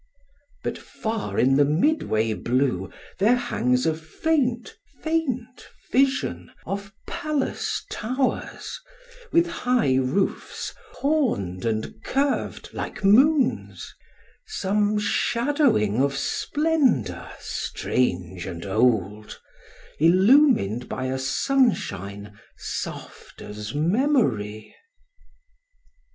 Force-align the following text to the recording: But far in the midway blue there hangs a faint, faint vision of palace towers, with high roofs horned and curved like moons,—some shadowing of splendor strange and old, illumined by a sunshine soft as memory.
But 0.63 0.79
far 0.79 1.37
in 1.37 1.57
the 1.57 1.63
midway 1.63 2.33
blue 2.33 2.91
there 3.19 3.35
hangs 3.35 3.85
a 3.85 3.93
faint, 3.93 4.75
faint 5.03 5.69
vision 5.91 6.51
of 6.65 6.91
palace 7.07 7.85
towers, 7.91 8.81
with 9.31 9.45
high 9.45 9.97
roofs 9.97 10.73
horned 10.93 11.65
and 11.65 12.03
curved 12.03 12.71
like 12.73 13.03
moons,—some 13.03 14.97
shadowing 14.97 16.01
of 16.01 16.17
splendor 16.17 17.29
strange 17.37 18.47
and 18.47 18.65
old, 18.65 19.39
illumined 19.99 20.89
by 20.89 21.05
a 21.05 21.19
sunshine 21.19 22.39
soft 22.57 23.39
as 23.39 23.75
memory. 23.75 24.75